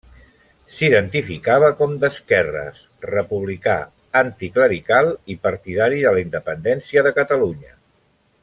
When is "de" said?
6.07-6.15, 7.11-7.17